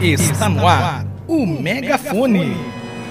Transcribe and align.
Está 0.00 0.48
no 0.48 0.66
ar 0.66 1.04
o 1.28 1.44
Megafone, 1.44 2.56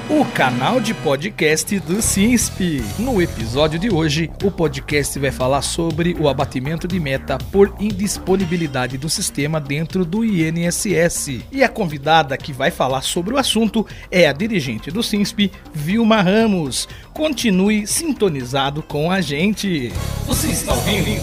o 0.10 0.26
canal 0.26 0.82
de 0.82 0.92
podcast 0.92 1.78
do 1.82 2.02
SINSP. 2.02 2.84
No 2.98 3.22
episódio 3.22 3.78
de 3.78 3.94
hoje, 3.94 4.32
o 4.44 4.50
podcast 4.50 5.20
vai 5.20 5.30
falar 5.30 5.62
sobre 5.62 6.18
o 6.20 6.28
abatimento 6.28 6.88
de 6.88 7.00
meta 7.00 7.38
por 7.52 7.76
indisponibilidade 7.80 8.98
do 8.98 9.08
sistema 9.08 9.62
dentro 9.62 10.04
do 10.04 10.26
INSS. 10.26 11.42
E 11.52 11.64
a 11.64 11.70
convidada 11.70 12.36
que 12.36 12.52
vai 12.52 12.72
falar 12.72 13.04
sobre 13.04 13.36
o 13.36 13.38
assunto 13.38 13.86
é 14.10 14.28
a 14.28 14.34
dirigente 14.34 14.90
do 14.90 15.04
SINSP, 15.04 15.52
Vilma 15.72 16.24
Ramos. 16.24 16.90
Continue 17.14 17.86
sintonizado 17.86 18.82
com 18.82 19.12
a 19.12 19.22
gente. 19.22 19.94
Você 20.26 20.48
está 20.48 20.74
ouvindo 20.74 21.22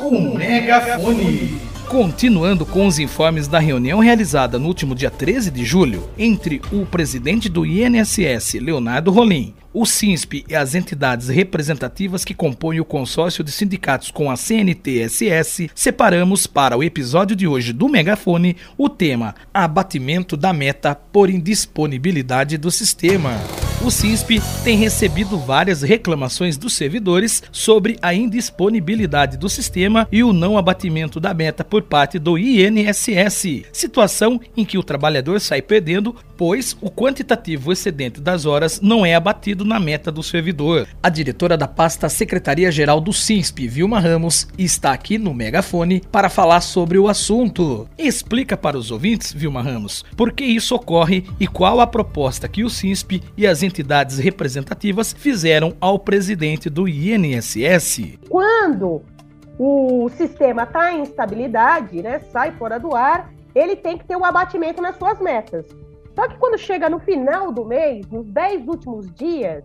o 0.00 0.36
Megafone. 0.36 1.63
Continuando 1.88 2.64
com 2.64 2.86
os 2.86 2.98
informes 2.98 3.46
da 3.46 3.58
reunião 3.58 4.00
realizada 4.00 4.58
no 4.58 4.66
último 4.66 4.94
dia 4.94 5.10
13 5.10 5.50
de 5.50 5.64
julho 5.64 6.08
entre 6.18 6.60
o 6.72 6.84
presidente 6.86 7.48
do 7.48 7.64
INSS, 7.64 8.54
Leonardo 8.54 9.10
Rolim, 9.10 9.54
o 9.72 9.84
SINSP 9.84 10.44
e 10.48 10.54
as 10.54 10.74
entidades 10.74 11.28
representativas 11.28 12.24
que 12.24 12.34
compõem 12.34 12.80
o 12.80 12.84
consórcio 12.84 13.44
de 13.44 13.52
sindicatos 13.52 14.10
com 14.10 14.30
a 14.30 14.36
CNTSS, 14.36 15.70
separamos 15.74 16.46
para 16.46 16.76
o 16.76 16.82
episódio 16.82 17.36
de 17.36 17.46
hoje 17.46 17.72
do 17.72 17.88
Megafone 17.88 18.56
o 18.78 18.88
tema 18.88 19.34
Abatimento 19.52 20.36
da 20.36 20.52
meta 20.52 20.94
por 20.94 21.28
indisponibilidade 21.28 22.56
do 22.56 22.70
sistema. 22.70 23.32
O 23.84 23.90
SINSP 23.90 24.40
tem 24.64 24.78
recebido 24.78 25.36
várias 25.36 25.82
reclamações 25.82 26.56
dos 26.56 26.72
servidores 26.72 27.42
sobre 27.52 27.98
a 28.00 28.14
indisponibilidade 28.14 29.36
do 29.36 29.46
sistema 29.46 30.08
e 30.10 30.24
o 30.24 30.32
não 30.32 30.56
abatimento 30.56 31.20
da 31.20 31.34
meta 31.34 31.62
por 31.62 31.82
parte 31.82 32.18
do 32.18 32.38
INSS, 32.38 33.66
situação 33.70 34.40
em 34.56 34.64
que 34.64 34.78
o 34.78 34.82
trabalhador 34.82 35.38
sai 35.38 35.60
perdendo, 35.60 36.16
pois 36.36 36.76
o 36.80 36.90
quantitativo 36.90 37.72
excedente 37.72 38.20
das 38.20 38.46
horas 38.46 38.80
não 38.80 39.04
é 39.04 39.14
abatido 39.14 39.64
na 39.64 39.78
meta 39.78 40.10
do 40.10 40.22
servidor. 40.22 40.86
A 41.02 41.08
diretora 41.08 41.56
da 41.56 41.68
pasta 41.68 42.08
Secretaria-Geral 42.08 43.00
do 43.00 43.12
SINSP, 43.12 43.68
Vilma 43.68 44.00
Ramos, 44.00 44.48
está 44.58 44.92
aqui 44.92 45.18
no 45.18 45.34
megafone 45.34 46.02
para 46.12 46.28
falar 46.28 46.60
sobre 46.60 46.98
o 46.98 47.08
assunto. 47.08 47.88
Explica 47.98 48.56
para 48.56 48.76
os 48.76 48.90
ouvintes, 48.90 49.32
Vilma 49.32 49.62
Ramos, 49.62 50.04
por 50.16 50.32
que 50.32 50.44
isso 50.44 50.74
ocorre 50.74 51.24
e 51.38 51.46
qual 51.46 51.80
a 51.80 51.86
proposta 51.86 52.48
que 52.48 52.64
o 52.64 52.70
SINSP 52.70 53.22
e 53.36 53.46
as 53.46 53.62
entidades 53.62 54.18
representativas 54.18 55.12
fizeram 55.12 55.74
ao 55.80 55.98
presidente 55.98 56.68
do 56.68 56.88
INSS. 56.88 58.18
Quando 58.28 59.02
o 59.58 60.08
sistema 60.16 60.64
está 60.64 60.92
em 60.92 61.02
instabilidade, 61.02 62.02
né, 62.02 62.20
sai 62.32 62.52
fora 62.52 62.78
do 62.78 62.94
ar, 62.94 63.32
ele 63.54 63.76
tem 63.76 63.96
que 63.96 64.04
ter 64.04 64.16
um 64.16 64.24
abatimento 64.24 64.82
nas 64.82 64.96
suas 64.96 65.20
metas. 65.20 65.64
Só 66.14 66.28
que 66.28 66.36
quando 66.38 66.56
chega 66.58 66.88
no 66.88 67.00
final 67.00 67.50
do 67.50 67.64
mês, 67.64 68.06
nos 68.08 68.26
10 68.30 68.68
últimos 68.68 69.12
dias, 69.14 69.64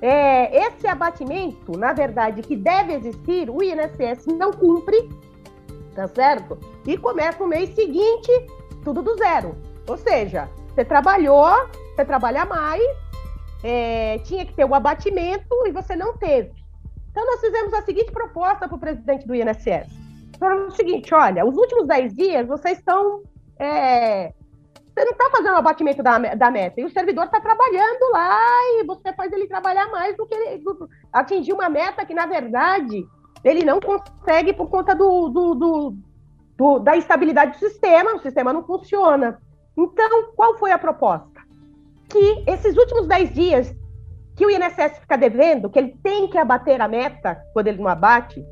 é, 0.00 0.66
esse 0.66 0.86
abatimento, 0.86 1.76
na 1.76 1.92
verdade, 1.92 2.42
que 2.42 2.56
deve 2.56 2.94
existir, 2.94 3.50
o 3.50 3.62
INSS 3.62 4.26
não 4.26 4.52
cumpre, 4.52 5.08
tá 5.94 6.06
certo? 6.06 6.58
E 6.86 6.96
começa 6.96 7.42
o 7.42 7.48
mês 7.48 7.74
seguinte, 7.74 8.30
tudo 8.84 9.02
do 9.02 9.16
zero. 9.16 9.56
Ou 9.88 9.96
seja, 9.96 10.48
você 10.74 10.84
trabalhou, 10.84 11.50
você 11.94 12.04
trabalha 12.04 12.44
mais, 12.44 12.82
é, 13.64 14.18
tinha 14.18 14.44
que 14.44 14.54
ter 14.54 14.64
o 14.64 14.74
abatimento 14.74 15.66
e 15.66 15.72
você 15.72 15.96
não 15.96 16.16
teve. 16.16 16.52
Então, 17.10 17.24
nós 17.24 17.40
fizemos 17.40 17.72
a 17.72 17.82
seguinte 17.82 18.12
proposta 18.12 18.68
para 18.68 18.76
o 18.76 18.78
presidente 18.78 19.26
do 19.26 19.34
INSS. 19.34 19.88
Falamos 20.38 20.74
o 20.74 20.76
seguinte: 20.76 21.14
olha, 21.14 21.46
os 21.46 21.56
últimos 21.56 21.86
10 21.86 22.14
dias 22.14 22.46
vocês 22.46 22.78
estão. 22.78 23.22
É, 23.58 24.34
você 24.96 25.04
não 25.04 25.12
está 25.12 25.30
fazendo 25.30 25.52
o 25.52 25.58
abatimento 25.58 26.02
da, 26.02 26.18
da 26.18 26.50
meta, 26.50 26.80
e 26.80 26.84
o 26.84 26.90
servidor 26.90 27.26
está 27.26 27.38
trabalhando 27.38 28.12
lá 28.12 28.40
e 28.80 28.84
você 28.84 29.12
faz 29.12 29.30
ele 29.30 29.46
trabalhar 29.46 29.90
mais 29.90 30.16
do 30.16 30.26
que 30.26 30.34
ele, 30.34 30.58
do, 30.58 30.88
atingir 31.12 31.52
uma 31.52 31.68
meta 31.68 32.06
que, 32.06 32.14
na 32.14 32.24
verdade, 32.24 33.06
ele 33.44 33.62
não 33.62 33.78
consegue 33.78 34.54
por 34.54 34.70
conta 34.70 34.94
do, 34.94 35.28
do, 35.28 35.94
do, 36.56 36.78
da 36.78 36.96
instabilidade 36.96 37.52
do 37.52 37.58
sistema, 37.58 38.14
o 38.14 38.20
sistema 38.20 38.54
não 38.54 38.64
funciona. 38.64 39.38
Então, 39.76 40.32
qual 40.34 40.56
foi 40.56 40.72
a 40.72 40.78
proposta? 40.78 41.42
Que 42.08 42.42
esses 42.46 42.74
últimos 42.74 43.06
10 43.06 43.34
dias 43.34 43.76
que 44.34 44.46
o 44.46 44.50
INSS 44.50 44.98
fica 45.00 45.18
devendo, 45.18 45.68
que 45.68 45.78
ele 45.78 45.98
tem 46.02 46.26
que 46.26 46.38
abater 46.38 46.80
a 46.80 46.88
meta 46.88 47.38
quando 47.52 47.66
ele 47.66 47.82
não 47.82 47.88
abate, 47.88 48.42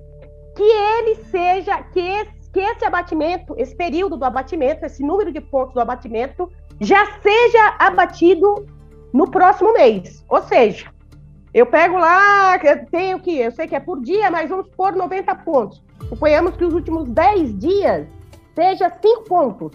que 0.55 0.63
ele 0.63 1.15
seja, 1.25 1.83
que 1.85 2.01
esse, 2.01 2.44
que 2.55 2.61
esse 2.61 2.85
abatimento, 2.85 3.53
esse 3.59 3.75
período 3.75 4.17
do 4.17 4.25
abatimento, 4.25 4.87
esse 4.87 5.03
número 5.03 5.33
de 5.33 5.41
pontos 5.41 5.75
do 5.75 5.81
abatimento, 5.81 6.49
já 6.81 7.05
seja 7.21 7.75
abatido 7.81 8.65
no 9.13 9.29
próximo 9.29 9.73
mês. 9.73 10.25
Ou 10.29 10.41
seja, 10.41 10.87
eu 11.53 11.67
pego 11.67 11.99
lá, 11.99 12.57
tenho 12.93 13.19
que, 13.19 13.39
eu 13.41 13.51
sei 13.51 13.67
que 13.67 13.75
é 13.75 13.81
por 13.81 14.01
dia, 14.01 14.31
mas 14.31 14.49
vamos 14.49 14.69
pôr 14.69 14.95
90 14.95 15.35
pontos. 15.37 15.83
Suponhamos 16.09 16.57
que 16.57 16.65
os 16.65 16.73
últimos 16.73 17.09
10 17.11 17.59
dias 17.59 18.07
seja 18.55 18.89
5 18.89 19.25
pontos. 19.25 19.73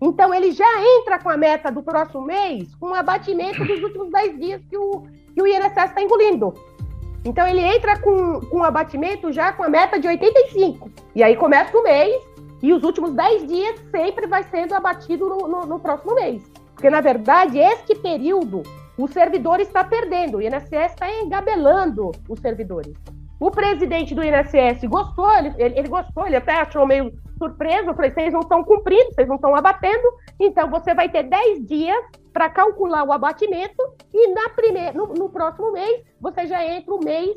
Então, 0.00 0.32
ele 0.32 0.52
já 0.52 0.68
entra 0.98 1.18
com 1.18 1.28
a 1.28 1.36
meta 1.36 1.70
do 1.70 1.82
próximo 1.82 2.22
mês 2.22 2.74
com 2.76 2.86
o 2.90 2.94
abatimento 2.94 3.62
dos 3.62 3.82
últimos 3.82 4.10
10 4.10 4.38
dias 4.38 4.62
que 4.70 4.76
o, 4.76 5.02
que 5.34 5.42
o 5.42 5.46
INSS 5.46 5.76
está 5.76 6.02
engolindo. 6.02 6.54
Então, 7.26 7.44
ele 7.44 7.60
entra 7.60 7.98
com, 7.98 8.40
com 8.40 8.62
abatimento 8.62 9.32
já 9.32 9.52
com 9.52 9.64
a 9.64 9.68
meta 9.68 9.98
de 9.98 10.06
85. 10.06 10.88
E 11.12 11.24
aí 11.24 11.36
começa 11.36 11.76
o 11.76 11.82
mês 11.82 12.22
e 12.62 12.72
os 12.72 12.84
últimos 12.84 13.12
10 13.14 13.48
dias 13.48 13.80
sempre 13.90 14.28
vai 14.28 14.44
sendo 14.44 14.74
abatido 14.74 15.28
no, 15.28 15.48
no, 15.48 15.66
no 15.66 15.80
próximo 15.80 16.14
mês. 16.14 16.40
Porque, 16.72 16.88
na 16.88 17.00
verdade, 17.00 17.58
este 17.58 17.96
período 17.96 18.62
o 18.96 19.08
servidor 19.08 19.60
está 19.60 19.82
perdendo, 19.82 20.38
o 20.38 20.42
INSS 20.42 20.92
está 20.92 21.12
engabelando 21.20 22.12
os 22.28 22.38
servidores. 22.38 22.94
O 23.38 23.50
presidente 23.50 24.14
do 24.14 24.24
INSS 24.24 24.84
gostou, 24.88 25.30
ele, 25.34 25.54
ele, 25.58 25.88
gostou, 25.88 26.26
ele 26.26 26.36
até 26.36 26.54
achou 26.54 26.86
meio 26.86 27.12
surpreso. 27.38 27.90
Eu 27.90 27.94
falei: 27.94 28.10
vocês 28.10 28.32
não 28.32 28.40
estão 28.40 28.64
cumprindo, 28.64 29.12
vocês 29.12 29.28
não 29.28 29.36
estão 29.36 29.54
abatendo, 29.54 30.08
então 30.40 30.70
você 30.70 30.94
vai 30.94 31.08
ter 31.08 31.24
10 31.24 31.66
dias 31.66 32.02
para 32.32 32.48
calcular 32.48 33.04
o 33.04 33.12
abatimento 33.12 33.82
e 34.12 34.28
na 34.28 34.92
no, 34.94 35.06
no, 35.14 35.28
próximo 35.28 35.72
mês 35.72 36.02
você 36.20 36.46
já 36.46 36.64
entra 36.64 36.94
o 36.94 37.02
mês 37.02 37.36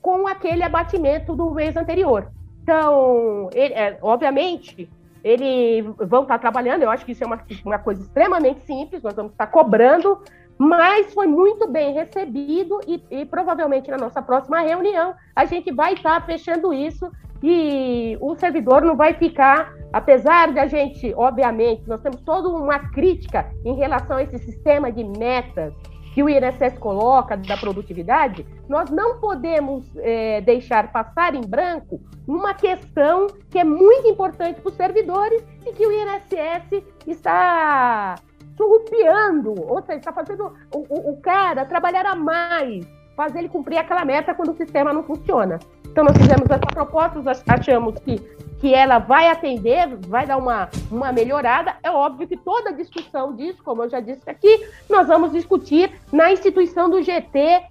com 0.00 0.26
aquele 0.26 0.62
abatimento 0.62 1.34
do 1.34 1.50
mês 1.50 1.76
anterior. 1.76 2.30
Então, 2.62 3.50
ele, 3.52 3.74
é, 3.74 3.98
obviamente, 4.00 4.88
eles 5.22 5.84
vão 6.06 6.22
estar 6.22 6.38
trabalhando, 6.38 6.82
eu 6.82 6.90
acho 6.90 7.04
que 7.04 7.12
isso 7.12 7.24
é 7.24 7.26
uma, 7.26 7.42
uma 7.64 7.78
coisa 7.78 8.02
extremamente 8.02 8.60
simples, 8.66 9.02
nós 9.02 9.14
vamos 9.14 9.32
estar 9.32 9.46
cobrando 9.46 10.20
mas 10.58 11.12
foi 11.12 11.26
muito 11.26 11.68
bem 11.68 11.92
recebido 11.92 12.80
e, 12.86 13.02
e, 13.10 13.24
provavelmente 13.24 13.90
na 13.90 13.96
nossa 13.96 14.22
próxima 14.22 14.60
reunião 14.60 15.14
a 15.34 15.44
gente 15.44 15.72
vai 15.72 15.94
estar 15.94 16.24
fechando 16.24 16.72
isso 16.72 17.10
e 17.42 18.16
o 18.20 18.34
servidor 18.36 18.82
não 18.82 18.96
vai 18.96 19.12
ficar, 19.14 19.74
apesar 19.92 20.52
de 20.52 20.58
a 20.58 20.66
gente, 20.66 21.12
obviamente, 21.14 21.86
nós 21.86 22.00
temos 22.00 22.22
toda 22.22 22.48
uma 22.48 22.78
crítica 22.78 23.50
em 23.64 23.74
relação 23.74 24.16
a 24.16 24.22
esse 24.22 24.38
sistema 24.38 24.90
de 24.90 25.04
metas 25.04 25.74
que 26.14 26.22
o 26.22 26.28
INSS 26.28 26.78
coloca 26.78 27.36
da 27.36 27.56
produtividade, 27.56 28.46
nós 28.68 28.88
não 28.88 29.18
podemos 29.18 29.84
é, 29.96 30.40
deixar 30.40 30.92
passar 30.92 31.34
em 31.34 31.40
branco 31.40 32.00
uma 32.26 32.54
questão 32.54 33.26
que 33.50 33.58
é 33.58 33.64
muito 33.64 34.08
importante 34.08 34.60
para 34.60 34.70
os 34.70 34.76
servidores 34.76 35.44
e 35.66 35.72
que 35.72 35.84
o 35.84 35.92
INSS 35.92 36.84
está 37.06 38.14
surrupiando, 38.56 39.54
ou 39.68 39.82
seja, 39.82 39.98
está 39.98 40.12
fazendo 40.12 40.52
o, 40.72 40.78
o, 40.78 41.12
o, 41.12 41.20
cara 41.20 41.64
trabalhar 41.64 42.06
a 42.06 42.14
mais, 42.14 42.86
fazer 43.16 43.40
ele 43.40 43.48
cumprir 43.48 43.78
aquela 43.78 44.04
meta 44.04 44.34
quando 44.34 44.52
o 44.52 44.56
sistema 44.56 44.92
não 44.92 45.02
funciona. 45.02 45.58
Então, 45.86 46.04
nós 46.04 46.16
fizemos 46.16 46.48
essa 46.50 46.66
proposta, 46.66 47.20
achamos 47.48 47.98
que, 48.00 48.18
que 48.58 48.74
ela 48.74 48.98
vai 48.98 49.28
atender, 49.28 49.96
vai 50.08 50.26
dar 50.26 50.36
uma, 50.36 50.68
uma 50.90 51.12
melhorada. 51.12 51.76
É 51.82 51.90
óbvio 51.90 52.26
que 52.26 52.36
toda 52.36 52.72
discussão 52.72 53.34
disso, 53.34 53.62
como 53.62 53.84
eu 53.84 53.88
já 53.88 54.00
disse 54.00 54.28
aqui, 54.28 54.66
nós 54.90 55.06
vamos 55.06 55.32
discutir 55.32 55.92
na 56.12 56.32
instituição 56.32 56.90
do 56.90 57.02
GT, 57.02 57.62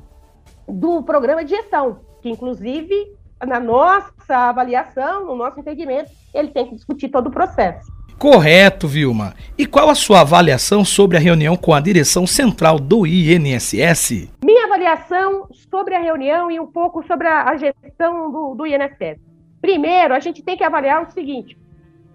do 0.68 1.04
programa 1.04 1.44
de 1.44 1.56
gestão, 1.56 2.00
que 2.22 2.30
inclusive 2.30 3.14
na 3.46 3.60
nossa 3.60 4.36
avaliação, 4.36 5.26
no 5.26 5.36
nosso 5.36 5.60
entendimento, 5.60 6.12
ele 6.34 6.50
tem 6.50 6.68
que 6.68 6.76
discutir 6.76 7.10
todo 7.10 7.28
o 7.28 7.32
processo. 7.32 7.92
Correto, 8.24 8.88
Vilma. 8.88 9.34
E 9.58 9.66
qual 9.66 9.90
a 9.90 9.96
sua 9.96 10.22
avaliação 10.22 10.86
sobre 10.86 11.18
a 11.18 11.20
reunião 11.20 11.58
com 11.58 11.74
a 11.74 11.82
direção 11.82 12.26
central 12.26 12.80
do 12.80 13.06
INSS? 13.06 14.30
Minha 14.46 14.64
avaliação 14.64 15.50
sobre 15.70 15.94
a 15.94 16.00
reunião 16.00 16.50
e 16.50 16.58
um 16.58 16.66
pouco 16.66 17.06
sobre 17.06 17.28
a 17.28 17.54
gestão 17.58 18.32
do, 18.32 18.56
do 18.56 18.66
INSS. 18.66 19.20
Primeiro, 19.62 20.14
a 20.14 20.22
gente 20.22 20.42
tem 20.42 20.56
que 20.56 20.64
avaliar 20.64 21.04
o 21.04 21.12
seguinte: 21.12 21.58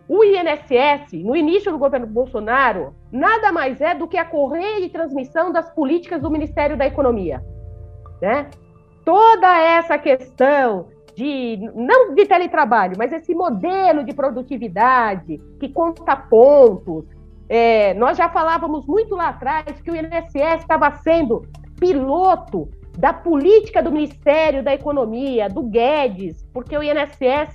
o 0.08 0.24
INSS, 0.24 1.12
no 1.12 1.36
início 1.36 1.70
do 1.70 1.76
governo 1.76 2.06
Bolsonaro, 2.06 2.94
nada 3.12 3.52
mais 3.52 3.78
é 3.82 3.94
do 3.94 4.08
que 4.08 4.16
a 4.16 4.24
correia 4.24 4.80
de 4.80 4.88
transmissão 4.88 5.52
das 5.52 5.68
políticas 5.74 6.22
do 6.22 6.30
Ministério 6.30 6.78
da 6.78 6.86
Economia. 6.86 7.44
Né? 8.18 8.48
Toda 9.04 9.58
essa 9.58 9.98
questão 9.98 10.88
de 11.18 11.58
não 11.74 12.14
de 12.14 12.24
teletrabalho, 12.26 12.94
mas 12.96 13.12
esse 13.12 13.34
modelo 13.34 14.04
de 14.04 14.14
produtividade 14.14 15.32
que 15.58 15.68
conta 15.68 16.14
pontos, 16.16 17.04
É, 17.50 17.94
nós 17.94 18.14
já 18.20 18.28
falávamos 18.28 18.86
muito 18.86 19.16
lá 19.16 19.28
atrás 19.30 19.80
que 19.82 19.90
o 19.90 19.96
INSS 19.96 20.60
estava 20.60 20.88
sendo 21.06 21.34
piloto 21.80 22.68
da 23.04 23.12
política 23.12 23.82
do 23.82 23.90
Ministério 23.90 24.62
da 24.62 24.72
Economia, 24.74 25.48
do 25.48 25.62
Guedes, 25.62 26.46
porque 26.52 26.76
o 26.76 26.82
INSS, 26.82 27.54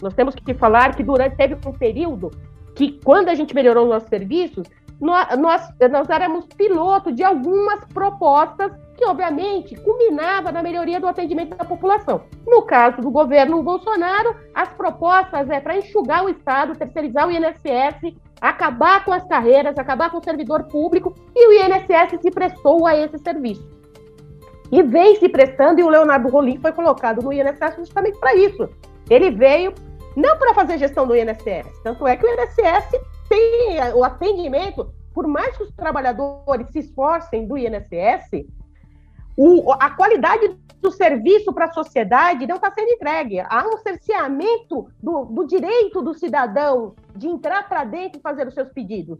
nós 0.00 0.14
temos 0.14 0.34
que 0.36 0.54
falar 0.54 0.94
que 0.96 1.02
durante 1.02 1.36
teve 1.36 1.54
um 1.66 1.76
período 1.86 2.30
que, 2.76 2.86
quando 3.08 3.28
a 3.30 3.34
gente 3.34 3.52
melhorou 3.52 3.84
os 3.84 3.90
nossos 3.94 4.08
serviços, 4.08 4.64
nós, 5.00 5.26
nós, 5.46 5.60
nós 5.90 6.08
éramos 6.08 6.44
piloto 6.62 7.10
de 7.10 7.24
algumas 7.24 7.80
propostas 7.98 8.70
que, 9.02 9.08
obviamente, 9.08 9.74
culminava 9.74 10.52
na 10.52 10.62
melhoria 10.62 11.00
do 11.00 11.08
atendimento 11.08 11.56
da 11.56 11.64
população. 11.64 12.22
No 12.46 12.62
caso 12.62 13.02
do 13.02 13.10
governo 13.10 13.60
Bolsonaro, 13.60 14.36
as 14.54 14.68
propostas 14.68 15.50
é 15.50 15.58
para 15.58 15.76
enxugar 15.76 16.24
o 16.24 16.28
Estado, 16.28 16.76
terceirizar 16.76 17.26
o 17.26 17.32
INSS, 17.32 18.16
acabar 18.40 19.04
com 19.04 19.12
as 19.12 19.26
carreiras, 19.26 19.76
acabar 19.76 20.08
com 20.08 20.18
o 20.18 20.24
servidor 20.24 20.64
público, 20.64 21.16
e 21.34 21.48
o 21.48 21.52
INSS 21.52 22.20
se 22.20 22.30
prestou 22.30 22.86
a 22.86 22.96
esse 22.96 23.18
serviço. 23.18 23.68
E 24.70 24.82
vem 24.84 25.16
se 25.16 25.28
prestando, 25.28 25.80
e 25.80 25.82
o 25.82 25.88
Leonardo 25.88 26.28
Rolim 26.28 26.58
foi 26.58 26.70
colocado 26.70 27.22
no 27.22 27.32
INSS 27.32 27.74
justamente 27.78 28.20
para 28.20 28.36
isso. 28.36 28.68
Ele 29.10 29.32
veio 29.32 29.74
não 30.14 30.38
para 30.38 30.54
fazer 30.54 30.78
gestão 30.78 31.08
do 31.08 31.16
INSS, 31.16 31.66
tanto 31.82 32.06
é 32.06 32.16
que 32.16 32.24
o 32.24 32.28
INSS 32.28 33.00
tem 33.28 33.80
o 33.96 34.04
atendimento, 34.04 34.92
por 35.12 35.26
mais 35.26 35.56
que 35.56 35.64
os 35.64 35.72
trabalhadores 35.72 36.68
se 36.70 36.78
esforcem 36.78 37.48
do 37.48 37.58
INSS, 37.58 38.46
o, 39.36 39.72
a 39.72 39.90
qualidade 39.90 40.56
do 40.80 40.90
serviço 40.90 41.52
para 41.52 41.66
a 41.66 41.72
sociedade 41.72 42.46
não 42.46 42.56
está 42.56 42.70
sendo 42.72 42.90
entregue. 42.90 43.40
Há 43.40 43.64
um 43.66 43.78
cerceamento 43.78 44.88
do, 45.00 45.24
do 45.26 45.46
direito 45.46 46.02
do 46.02 46.12
cidadão 46.12 46.94
de 47.14 47.28
entrar 47.28 47.68
para 47.68 47.84
dentro 47.84 48.18
e 48.18 48.22
fazer 48.22 48.46
os 48.46 48.54
seus 48.54 48.68
pedidos, 48.70 49.18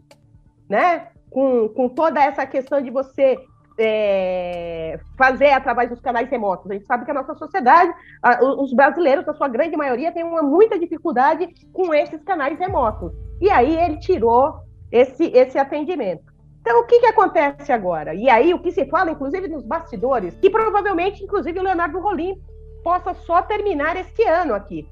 né? 0.69 1.07
Com, 1.29 1.69
com 1.69 1.89
toda 1.89 2.21
essa 2.21 2.45
questão 2.45 2.81
de 2.81 2.91
você 2.91 3.39
é, 3.79 4.99
fazer 5.17 5.51
através 5.51 5.89
dos 5.89 5.99
canais 5.99 6.29
remotos. 6.29 6.69
A 6.69 6.73
gente 6.73 6.85
sabe 6.85 7.05
que 7.05 7.11
a 7.11 7.13
nossa 7.13 7.33
sociedade, 7.35 7.93
a, 8.21 8.43
os 8.43 8.73
brasileiros, 8.73 9.27
a 9.27 9.33
sua 9.33 9.47
grande 9.47 9.75
maioria, 9.75 10.11
tem 10.11 10.23
uma 10.23 10.43
muita 10.43 10.77
dificuldade 10.77 11.47
com 11.71 11.93
esses 11.93 12.21
canais 12.23 12.59
remotos. 12.59 13.11
E 13.41 13.49
aí 13.49 13.75
ele 13.75 13.97
tirou 13.99 14.59
esse, 14.91 15.25
esse 15.25 15.57
atendimento. 15.57 16.32
Então, 16.63 16.79
o 16.79 16.85
que, 16.85 17.01
que 17.01 17.07
acontece 17.07 17.73
agora? 17.73 18.15
E 18.15 18.29
aí, 18.29 18.53
o 18.53 18.59
que 18.59 18.71
se 18.71 18.85
fala, 18.85 19.11
inclusive 19.11 19.49
nos 19.49 19.65
bastidores, 19.65 20.33
que 20.39 20.49
provavelmente, 20.49 21.21
inclusive, 21.21 21.59
o 21.59 21.61
Leonardo 21.61 21.99
Rolim 21.99 22.41
possa 22.81 23.13
só 23.13 23.41
terminar 23.41 23.97
este 23.97 24.23
ano 24.23 24.53
aqui. 24.53 24.87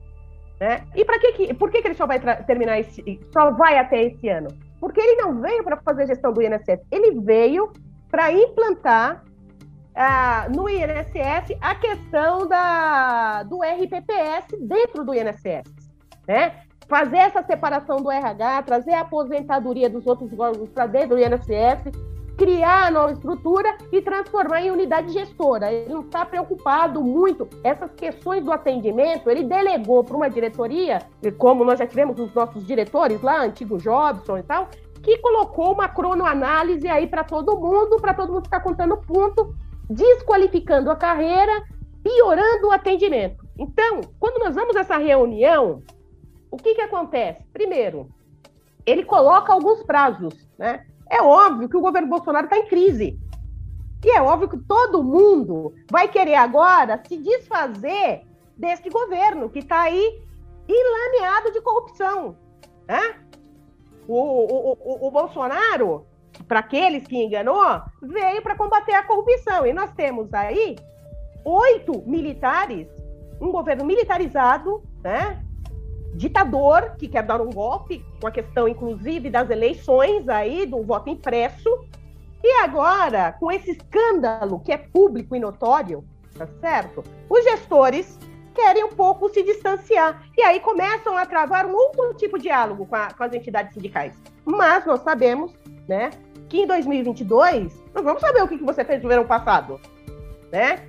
Né? 0.60 0.86
E 0.94 1.06
para 1.06 1.18
que, 1.18 1.54
por 1.54 1.72
que, 1.72 1.82
que 1.82 1.88
ele 1.88 1.96
só 1.96 2.06
vai 2.06 2.20
terminar 2.46 2.78
esse, 2.78 3.22
só 3.32 3.52
vai 3.52 3.78
até 3.78 4.04
esse 4.04 4.28
ano? 4.28 4.50
Porque 4.82 5.00
ele 5.00 5.22
não 5.22 5.40
veio 5.40 5.64
para 5.64 5.78
fazer 5.78 6.08
gestão 6.08 6.34
do 6.34 6.42
INSS, 6.42 6.82
ele 6.92 7.22
veio 7.22 7.72
para 8.10 8.34
implantar 8.34 9.24
ah, 9.96 10.48
no 10.54 10.68
INSS 10.68 11.58
a 11.62 11.74
questão 11.76 12.48
da, 12.48 13.44
do 13.44 13.60
RPPS 13.64 14.60
dentro 14.60 15.06
do 15.06 15.14
INSS. 15.14 15.64
Né? 16.28 16.54
Fazer 16.92 17.20
essa 17.20 17.42
separação 17.42 18.02
do 18.02 18.12
RH, 18.12 18.64
trazer 18.64 18.92
a 18.92 19.00
aposentadoria 19.00 19.90
dos 19.90 20.06
outros 20.06 20.38
órgãos 20.38 20.68
para 20.72 20.88
dentro 20.88 21.16
do 21.16 21.20
INSS, 21.20 21.90
criar 22.38 22.88
a 22.88 22.92
nova 22.92 23.14
estrutura 23.14 23.78
e 23.94 24.02
transformar 24.02 24.62
em 24.62 24.72
unidade 24.72 25.14
gestora. 25.14 25.72
Ele 25.72 25.94
não 25.94 26.02
está 26.02 26.26
preocupado 26.26 27.02
muito. 27.02 27.48
Essas 27.64 27.94
questões 27.94 28.44
do 28.44 28.52
atendimento, 28.52 29.30
ele 29.30 29.44
delegou 29.44 30.04
para 30.04 30.18
uma 30.18 30.30
diretoria, 30.30 31.00
como 31.38 31.64
nós 31.64 31.80
já 31.80 31.88
tivemos 31.88 32.20
os 32.20 32.34
nossos 32.34 32.68
diretores 32.68 33.22
lá, 33.22 33.42
antigo 33.42 33.78
Jobson 33.78 34.40
e 34.40 34.44
tal, 34.44 34.68
que 35.02 35.18
colocou 35.20 35.72
uma 35.72 35.88
cronoanálise 35.88 36.90
aí 36.90 37.08
para 37.08 37.24
todo 37.24 37.58
mundo, 37.58 38.02
para 38.02 38.14
todo 38.14 38.34
mundo 38.34 38.44
ficar 38.44 38.60
contando 38.60 38.98
ponto, 38.98 39.56
desqualificando 39.90 40.92
a 40.92 40.96
carreira, 40.98 41.64
piorando 42.04 42.68
o 42.68 42.72
atendimento. 42.72 43.46
Então, 43.58 44.02
quando 44.20 44.44
nós 44.44 44.56
vamos 44.56 44.76
essa 44.76 44.98
reunião, 44.98 45.82
o 46.52 46.58
que, 46.58 46.76
que 46.76 46.82
acontece? 46.82 47.42
Primeiro, 47.54 48.10
ele 48.86 49.04
coloca 49.06 49.54
alguns 49.54 49.82
prazos, 49.84 50.48
né? 50.58 50.86
É 51.10 51.22
óbvio 51.22 51.70
que 51.70 51.78
o 51.78 51.82
governo 51.82 52.10
Bolsonaro 52.10 52.46
está 52.46 52.58
em 52.58 52.68
crise. 52.68 53.20
E 54.04 54.10
é 54.10 54.22
óbvio 54.22 54.50
que 54.50 54.58
todo 54.58 55.04
mundo 55.04 55.74
vai 55.90 56.08
querer 56.08 56.36
agora 56.36 57.02
se 57.06 57.18
desfazer 57.18 58.24
desse 58.58 58.90
governo 58.90 59.50
que 59.50 59.60
está 59.60 59.82
aí 59.82 60.22
enlameado 60.68 61.52
de 61.52 61.62
corrupção. 61.62 62.38
Né? 62.88 63.16
O, 64.08 64.16
o, 64.16 64.78
o, 64.80 65.08
o 65.08 65.12
Bolsonaro, 65.12 66.06
para 66.48 66.60
aqueles 66.60 67.06
que 67.06 67.22
enganou, 67.22 67.82
veio 68.02 68.42
para 68.42 68.56
combater 68.56 68.94
a 68.94 69.04
corrupção. 69.04 69.66
E 69.66 69.74
nós 69.74 69.92
temos 69.92 70.34
aí 70.34 70.78
oito 71.44 72.02
militares, 72.08 72.88
um 73.40 73.52
governo 73.52 73.86
militarizado, 73.86 74.84
né? 75.04 75.44
Ditador 76.14 76.96
que 76.98 77.08
quer 77.08 77.24
dar 77.24 77.42
um 77.42 77.50
golpe, 77.50 78.04
com 78.20 78.28
a 78.28 78.32
questão, 78.32 78.68
inclusive, 78.68 79.30
das 79.30 79.50
eleições 79.50 80.28
aí, 80.28 80.66
do 80.66 80.84
voto 80.84 81.10
impresso. 81.10 81.70
E 82.44 82.62
agora, 82.62 83.34
com 83.40 83.52
esse 83.52 83.72
escândalo 83.72 84.60
que 84.60 84.72
é 84.72 84.78
público 84.78 85.36
e 85.36 85.40
notório, 85.40 86.04
tá 86.38 86.48
certo? 86.60 87.04
Os 87.30 87.44
gestores 87.44 88.18
querem 88.54 88.84
um 88.84 88.90
pouco 88.90 89.30
se 89.30 89.44
distanciar. 89.44 90.24
E 90.38 90.42
aí 90.42 90.60
começam 90.60 91.18
a 91.18 91.26
travar 91.26 91.66
um 91.66 91.74
outro 91.74 92.14
tipo 92.16 92.38
de 92.38 92.44
diálogo 92.44 92.86
com, 92.86 92.96
a, 92.96 93.14
com 93.14 93.24
as 93.24 93.34
entidades 93.34 93.74
sindicais. 93.74 94.14
Mas 94.46 94.86
nós 94.86 95.02
sabemos, 95.02 95.54
né, 95.88 96.10
que 96.50 96.62
em 96.62 96.68
2022, 96.68 97.82
nós 97.94 98.04
vamos 98.04 98.22
saber 98.22 98.44
o 98.44 98.48
que, 98.48 98.58
que 98.58 98.64
você 98.64 98.84
fez 98.84 99.02
no 99.02 99.08
verão 99.08 99.26
passado, 99.26 99.80
né? 100.52 100.86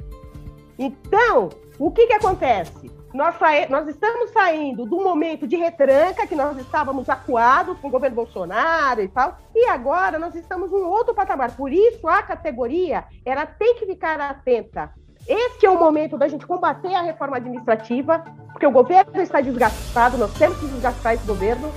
Então, 0.78 1.50
o 1.78 1.90
que 1.90 2.06
que 2.06 2.12
acontece? 2.14 2.90
nós, 3.14 3.36
nós 3.69 3.88
estamos 3.88 4.30
saindo 4.30 4.86
do 4.86 4.96
momento 4.96 5.46
de 5.46 5.56
retranca, 5.56 6.26
que 6.26 6.34
nós 6.34 6.56
estávamos 6.58 7.08
acuados 7.08 7.78
com 7.78 7.88
o 7.88 7.90
governo 7.90 8.16
Bolsonaro 8.16 9.02
e 9.02 9.08
tal, 9.08 9.36
e 9.54 9.69
agora 9.69 10.19
nós 10.19 10.34
estamos 10.34 10.70
num 10.70 10.86
outro 10.86 11.14
patamar. 11.14 11.54
Por 11.54 11.72
isso, 11.72 12.08
a 12.08 12.22
categoria 12.22 13.04
ela 13.24 13.44
tem 13.44 13.74
que 13.74 13.86
ficar 13.86 14.19
atenta. 14.20 14.92
Este 15.28 15.66
é 15.66 15.70
o 15.70 15.78
momento 15.78 16.19
da 16.19 16.26
gente 16.26 16.46
combater 16.46 16.94
a 16.94 17.02
reforma 17.02 17.36
administrativa, 17.36 18.25
porque 18.50 18.66
o 18.66 18.72
governo 18.72 19.20
está 19.20 19.40
desgastado, 19.40 20.18
nós 20.18 20.32
temos 20.34 20.58
que 20.58 20.66
desgastar 20.66 21.14
esse 21.14 21.26
governo. 21.26 21.70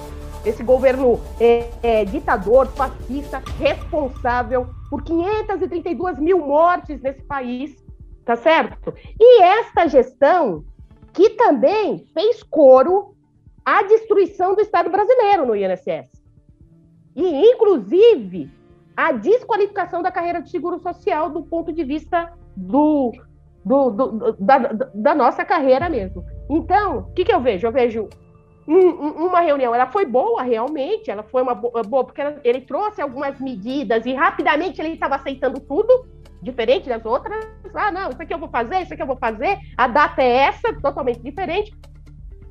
Esse 0.43 0.63
governo 0.63 1.19
é, 1.39 1.69
é 1.81 2.05
ditador, 2.05 2.67
fascista, 2.67 3.41
responsável 3.59 4.67
por 4.91 5.03
532 5.03 6.19
mil 6.19 6.37
mortes 6.37 7.01
nesse 7.01 7.23
país, 7.23 7.75
tá 8.25 8.35
certo? 8.35 8.93
E 9.19 9.43
esta 9.43 9.87
gestão 9.87 10.65
que 11.13 11.29
também 11.31 12.05
fez 12.13 12.43
coro 12.43 13.15
à 13.63 13.83
destruição 13.83 14.55
do 14.55 14.61
Estado 14.61 14.89
brasileiro 14.89 15.45
no 15.45 15.55
INSS. 15.55 16.11
E, 17.15 17.51
inclusive, 17.51 18.51
a 18.97 19.11
desqualificação 19.13 20.01
da 20.01 20.11
carreira 20.11 20.41
de 20.41 20.49
seguro 20.49 20.79
social 20.79 21.29
do 21.29 21.43
ponto 21.43 21.71
de 21.71 21.83
vista 21.83 22.33
do, 22.55 23.11
do, 23.63 23.89
do 23.91 24.33
da, 24.39 24.57
da, 24.93 25.15
nossa 25.15 25.45
carreira 25.45 25.89
mesmo. 25.89 26.25
Então, 26.49 26.99
o 26.99 27.13
que, 27.13 27.23
que 27.23 27.33
eu 27.33 27.39
vejo? 27.39 27.65
Eu 27.65 27.71
vejo 27.71 28.09
um, 28.67 28.77
uma 29.27 29.39
reunião, 29.39 29.73
ela 29.73 29.87
foi 29.87 30.05
boa 30.05 30.43
realmente, 30.43 31.09
ela 31.09 31.23
foi 31.23 31.41
uma 31.41 31.55
boa, 31.55 32.03
porque 32.03 32.21
ele 32.43 32.61
trouxe 32.61 33.01
algumas 33.01 33.39
medidas 33.39 34.05
e 34.05 34.13
rapidamente 34.13 34.81
ele 34.81 34.93
estava 34.93 35.15
aceitando 35.15 35.59
tudo, 35.59 36.07
diferente 36.45 36.87
das 36.87 37.03
outras. 37.03 37.45
Ah, 37.73 37.91
não, 37.91 38.09
isso 38.09 38.21
aqui 38.21 38.33
eu 38.33 38.39
vou 38.39 38.47
fazer, 38.47 38.81
isso 38.81 38.93
aqui 38.93 39.01
eu 39.01 39.07
vou 39.07 39.17
fazer. 39.17 39.57
A 39.75 39.87
data 39.87 40.21
é 40.21 40.37
essa, 40.47 40.73
totalmente 40.81 41.21
diferente. 41.21 41.75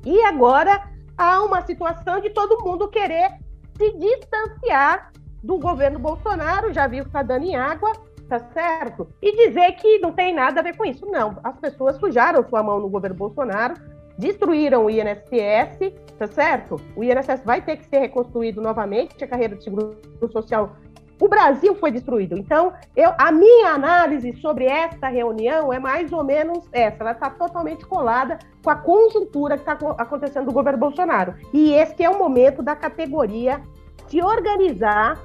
E 0.05 0.21
agora 0.21 0.83
há 1.17 1.41
uma 1.41 1.65
situação 1.65 2.19
de 2.19 2.29
todo 2.29 2.63
mundo 2.63 2.89
querer 2.89 3.31
se 3.75 3.91
distanciar 3.97 5.11
do 5.43 5.57
governo 5.57 5.97
Bolsonaro, 5.97 6.73
já 6.73 6.87
viu 6.87 7.03
que 7.03 7.09
está 7.09 7.23
dando 7.23 7.45
em 7.45 7.55
água, 7.55 7.91
tá 8.27 8.39
certo? 8.53 9.07
E 9.21 9.47
dizer 9.47 9.71
que 9.73 9.99
não 9.99 10.11
tem 10.11 10.33
nada 10.33 10.59
a 10.59 10.63
ver 10.63 10.75
com 10.75 10.85
isso. 10.85 11.05
Não, 11.05 11.37
as 11.43 11.57
pessoas 11.59 11.97
sujaram 11.97 12.47
sua 12.47 12.61
mão 12.61 12.79
no 12.79 12.89
governo 12.89 13.15
Bolsonaro, 13.15 13.75
destruíram 14.17 14.85
o 14.85 14.89
INSS, 14.89 15.93
tá 16.17 16.27
certo? 16.27 16.79
O 16.95 17.03
INSS 17.03 17.43
vai 17.43 17.61
ter 17.61 17.77
que 17.77 17.85
ser 17.85 17.99
reconstruído 17.99 18.61
novamente, 18.61 19.23
a 19.23 19.27
carreira 19.27 19.55
de 19.55 19.63
seguro 19.63 19.97
social 20.31 20.75
o 21.19 21.29
Brasil 21.29 21.75
foi 21.75 21.91
destruído. 21.91 22.37
Então, 22.37 22.73
eu, 22.95 23.13
a 23.17 23.31
minha 23.31 23.69
análise 23.69 24.33
sobre 24.41 24.65
esta 24.65 25.07
reunião 25.07 25.71
é 25.71 25.79
mais 25.79 26.11
ou 26.11 26.23
menos 26.23 26.67
essa. 26.71 27.03
Ela 27.03 27.11
está 27.11 27.29
totalmente 27.29 27.85
colada 27.85 28.37
com 28.63 28.69
a 28.69 28.75
conjuntura 28.75 29.57
que 29.57 29.69
está 29.69 29.73
acontecendo 29.97 30.47
do 30.47 30.51
governo 30.51 30.79
Bolsonaro. 30.79 31.35
E 31.53 31.73
este 31.73 32.03
é 32.03 32.09
o 32.09 32.17
momento 32.19 32.61
da 32.61 32.75
categoria 32.75 33.61
se 34.07 34.21
organizar 34.21 35.17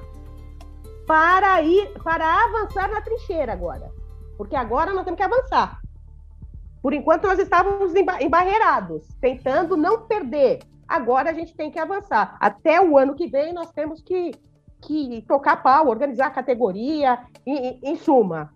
para 1.05 1.61
ir, 1.61 1.91
para 2.03 2.45
avançar 2.45 2.89
na 2.89 3.01
trincheira 3.01 3.51
agora. 3.51 3.91
Porque 4.37 4.55
agora 4.55 4.93
nós 4.93 5.03
temos 5.03 5.17
que 5.17 5.23
avançar. 5.23 5.81
Por 6.81 6.93
enquanto, 6.93 7.25
nós 7.25 7.37
estávamos 7.37 7.93
embarreirados, 7.93 9.07
tentando 9.19 9.75
não 9.75 10.01
perder. 10.07 10.59
Agora 10.87 11.29
a 11.29 11.33
gente 11.33 11.55
tem 11.55 11.69
que 11.69 11.77
avançar. 11.77 12.37
Até 12.39 12.81
o 12.81 12.97
ano 12.97 13.13
que 13.13 13.27
vem, 13.27 13.53
nós 13.53 13.71
temos 13.71 14.01
que 14.01 14.31
que 14.81 15.23
tocar 15.27 15.61
pau, 15.61 15.87
organizar 15.87 16.27
a 16.27 16.31
categoria, 16.31 17.19
em, 17.45 17.79
em 17.83 17.95
suma. 17.95 18.51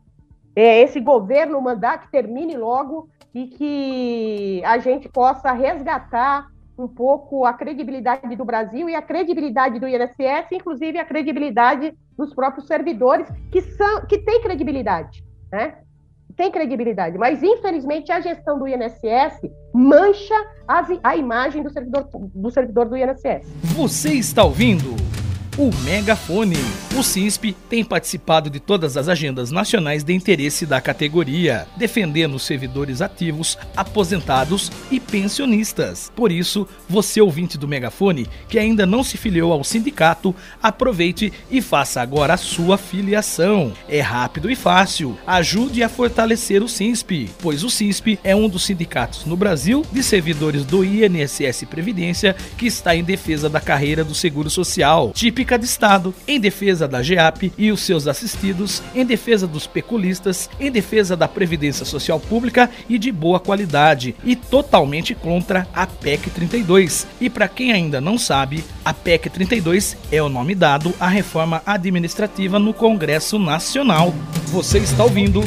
É, 0.56 0.82
esse 0.82 1.00
governo 1.00 1.62
mandar 1.62 2.00
que 2.00 2.12
termine 2.12 2.56
logo 2.56 3.10
e 3.34 3.48
que 3.48 4.64
a 4.66 4.78
gente 4.78 5.10
possa 5.10 5.52
resgatar 5.52 6.48
um 6.78 6.88
pouco 6.88 7.46
a 7.46 7.54
credibilidade 7.54 8.36
do 8.36 8.46
Brasil 8.46 8.90
e 8.90 8.96
a 8.96 9.02
credibilidade 9.02 9.80
do 9.80 9.88
INSS, 9.88 10.52
inclusive 10.52 10.98
a 10.98 11.06
credibilidade 11.06 11.94
dos 12.18 12.34
próprios 12.34 12.68
servidores, 12.68 13.28
que, 13.52 13.62
são, 13.62 14.06
que 14.06 14.18
têm 14.20 14.42
credibilidade, 14.42 15.24
né? 15.52 15.78
Tem 16.36 16.52
credibilidade, 16.52 17.18
mas 17.18 17.42
infelizmente 17.42 18.12
a 18.12 18.20
gestão 18.20 18.60
do 18.60 18.68
INSS 18.68 19.40
mancha 19.74 20.36
as, 20.68 20.88
a 21.02 21.16
imagem 21.16 21.64
do 21.64 21.70
servidor, 21.70 22.10
do 22.14 22.52
servidor 22.52 22.90
do 22.90 22.98
INSS. 22.98 23.48
Você 23.78 24.14
está 24.14 24.44
ouvindo? 24.44 25.15
O 25.58 25.74
Megafone. 25.84 26.58
O 26.98 27.04
CISP 27.04 27.56
tem 27.70 27.84
participado 27.84 28.50
de 28.50 28.60
todas 28.60 28.98
as 28.98 29.08
agendas 29.08 29.52
nacionais 29.52 30.04
de 30.04 30.14
interesse 30.14 30.66
da 30.66 30.82
categoria, 30.82 31.66
defendendo 31.78 32.38
servidores 32.38 33.02
ativos, 33.02 33.58
aposentados 33.76 34.70
e 34.92 35.00
pensionistas. 35.00 36.12
Por 36.14 36.32
isso, 36.32 36.68
você 36.90 37.22
ouvinte 37.22 37.58
do 37.58 37.68
Megafone 37.68 38.28
que 38.50 38.60
ainda 38.60 38.86
não 38.86 39.04
se 39.04 39.18
filiou 39.18 39.54
ao 39.54 39.64
sindicato, 39.64 40.36
aproveite 40.62 41.32
e 41.50 41.62
faça 41.62 42.02
agora 42.02 42.34
a 42.34 42.38
sua 42.38 42.78
filiação. 42.78 43.72
É 43.88 44.02
rápido 44.02 44.50
e 44.50 44.56
fácil. 44.56 45.18
Ajude 45.26 45.84
a 45.84 45.90
fortalecer 45.90 46.62
o 46.64 46.68
CISP, 46.68 47.30
pois 47.42 47.64
o 47.64 47.70
CISP 47.70 48.20
é 48.24 48.36
um 48.36 48.50
dos 48.50 48.66
sindicatos 48.66 49.26
no 49.26 49.38
Brasil 49.38 49.86
de 49.92 50.04
servidores 50.04 50.66
do 50.66 50.84
INSS 50.84 51.64
Previdência 51.70 52.36
que 52.58 52.68
está 52.68 52.96
em 52.96 53.04
defesa 53.04 53.50
da 53.50 53.62
carreira 53.62 54.04
do 54.04 54.14
Seguro 54.14 54.50
Social. 54.50 55.14
Pública 55.45 55.45
de 55.46 55.66
Estado, 55.66 56.14
em 56.28 56.40
defesa 56.40 56.88
da 56.88 57.04
GEAP 57.04 57.54
e 57.58 57.72
os 57.72 57.82
seus 57.82 58.08
assistidos, 58.08 58.82
em 58.96 59.06
defesa 59.06 59.46
dos 59.46 59.68
peculistas, 59.68 60.50
em 60.60 60.72
defesa 60.72 61.16
da 61.16 61.28
Previdência 61.28 61.86
Social 61.86 62.20
Pública 62.20 62.70
e 62.90 62.98
de 62.98 63.12
boa 63.12 63.40
qualidade, 63.40 64.16
e 64.24 64.36
totalmente 64.36 65.14
contra 65.14 65.68
a 65.74 65.86
PEC 65.86 66.30
32. 66.32 67.08
E 67.22 67.30
para 67.30 67.48
quem 67.48 67.72
ainda 67.72 68.02
não 68.02 68.18
sabe, 68.18 68.64
a 68.84 68.94
PEC 68.94 69.30
32 69.30 69.96
é 70.12 70.22
o 70.22 70.30
nome 70.30 70.56
dado 70.56 70.94
à 71.00 71.08
reforma 71.08 71.62
administrativa 71.66 72.58
no 72.58 72.74
Congresso 72.74 73.38
Nacional. 73.38 74.14
Você 74.48 74.80
está 74.80 75.04
ouvindo 75.04 75.44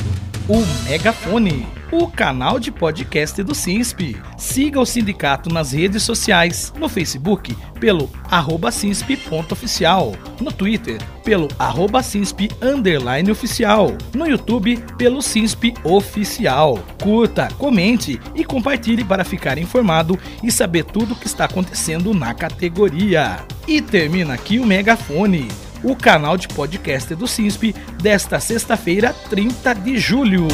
o 0.49 0.89
Megafone 0.89 1.78
o 1.91 2.09
canal 2.09 2.59
de 2.59 2.71
podcast 2.71 3.43
do 3.43 3.55
SINSP. 3.55 4.17
Siga 4.37 4.81
o 4.81 4.87
sindicato 4.87 5.49
nas 5.53 5.73
redes 5.73 6.03
sociais, 6.03 6.73
no 6.79 6.89
Facebook 6.89 7.57
pelo 7.81 8.11
arroba 8.31 8.71
sinsp.oficial, 8.71 10.15
no 10.41 10.53
Twitter 10.53 11.01
pelo 11.25 11.49
arroba 11.59 12.03
sinsp 12.03 12.49
underline 12.63 13.31
oficial, 13.31 13.93
no 14.15 14.27
YouTube 14.27 14.83
pelo 14.97 15.21
SINSP 15.21 15.75
oficial. 15.85 16.79
Curta, 17.03 17.49
comente 17.59 18.19
e 18.35 18.45
compartilhe 18.45 19.05
para 19.05 19.25
ficar 19.25 19.59
informado 19.59 20.19
e 20.43 20.51
saber 20.51 20.85
tudo 20.85 21.13
o 21.13 21.17
que 21.17 21.27
está 21.27 21.45
acontecendo 21.45 22.15
na 22.15 22.33
categoria. 22.33 23.45
E 23.67 23.83
termina 23.83 24.35
aqui 24.35 24.59
o 24.59 24.65
Megafone 24.65 25.49
o 25.83 25.95
canal 25.95 26.37
de 26.37 26.49
podcast 26.49 27.15
do 27.15 27.27
SINSP 27.27 27.75
desta 28.01 28.41
sexta-feira, 28.41 29.15
30 29.29 29.75
de 29.75 29.99
julho. 29.99 30.49